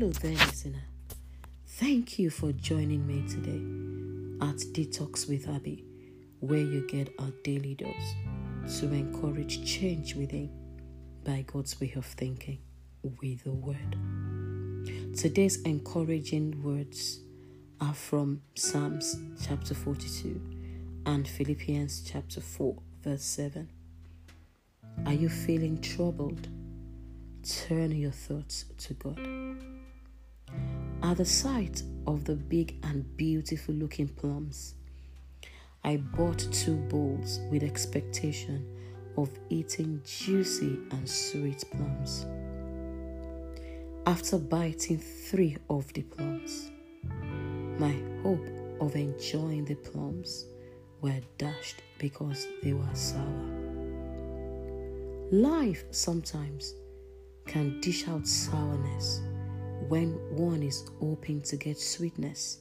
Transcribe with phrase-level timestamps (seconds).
[0.00, 0.82] Hello there, listener.
[1.66, 3.60] Thank you for joining me today
[4.40, 5.84] at Detox with Abby,
[6.38, 10.50] where you get a daily dose to encourage change within
[11.22, 12.60] by God's way of thinking
[13.02, 13.94] with the Word.
[15.14, 17.20] Today's encouraging words
[17.82, 20.40] are from Psalms chapter 42
[21.04, 23.68] and Philippians chapter 4, verse 7.
[25.04, 26.48] Are you feeling troubled?
[27.42, 29.18] Turn your thoughts to God.
[31.02, 34.74] At the sight of the big and beautiful looking plums,
[35.82, 38.66] I bought two bowls with expectation
[39.16, 42.26] of eating juicy and sweet plums.
[44.06, 46.70] After biting three of the plums,
[47.78, 48.46] my hope
[48.82, 50.44] of enjoying the plums
[51.00, 53.60] were dashed because they were sour.
[55.32, 56.74] Life sometimes
[57.50, 59.22] can dish out sourness
[59.88, 62.58] when one is hoping to get sweetness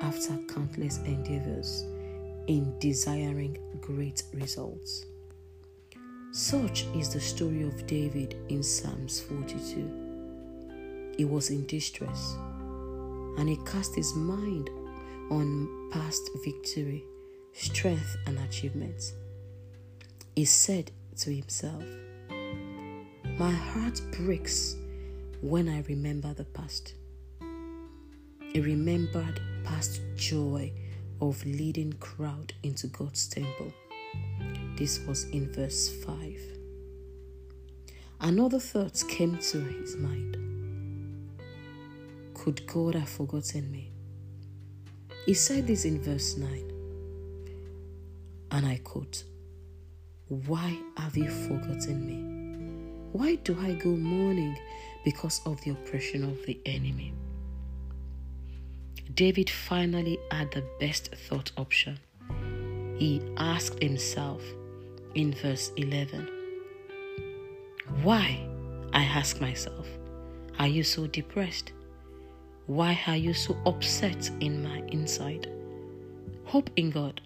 [0.00, 1.86] after countless endeavors
[2.46, 5.06] in desiring great results.
[6.32, 11.14] Such is the story of David in Psalms 42.
[11.16, 12.36] He was in distress
[13.38, 14.68] and he cast his mind
[15.30, 17.02] on past victory,
[17.54, 19.14] strength, and achievements.
[20.34, 21.82] He said to himself,
[23.38, 24.76] My heart breaks
[25.42, 26.94] when I remember the past.
[27.42, 30.72] A remembered past joy
[31.20, 33.74] of leading crowd into God's temple.
[34.76, 36.40] This was in verse 5.
[38.22, 40.38] Another thought came to his mind.
[42.32, 43.90] Could God have forgotten me?
[45.26, 46.72] He said this in verse 9.
[48.52, 49.24] And I quote,
[50.28, 52.35] Why have you forgotten me?
[53.16, 54.58] Why do I go mourning
[55.02, 57.14] because of the oppression of the enemy?
[59.14, 61.98] David finally had the best thought option.
[62.98, 64.42] He asked himself
[65.14, 66.28] in verse 11,
[68.02, 68.46] Why,
[68.92, 69.86] I ask myself,
[70.58, 71.72] are you so depressed?
[72.66, 75.50] Why are you so upset in my inside?
[76.44, 77.22] Hope in God,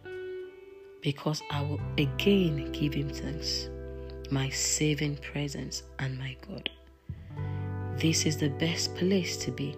[1.00, 3.68] because I will again give Him thanks,
[4.30, 6.70] my saving presence and my God.
[7.96, 9.76] This is the best place to be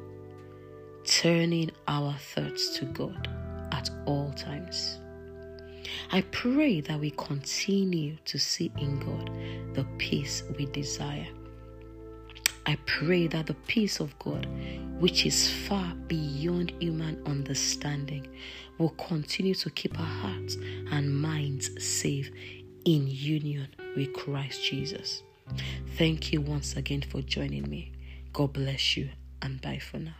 [1.05, 3.29] turning our thoughts to God
[3.73, 4.99] at all times.
[6.13, 9.31] I pray that we continue to see in God
[9.75, 11.27] the peace we desire.
[12.65, 14.47] I pray that the peace of God,
[15.01, 18.29] which is far beyond human understanding,
[18.79, 20.57] will continue to keep our hearts
[20.93, 22.31] and minds safe
[22.85, 25.23] in union with Christ Jesus.
[25.97, 27.93] Thank you once again for joining me.
[28.33, 29.11] God bless you
[29.41, 30.15] and bye for now.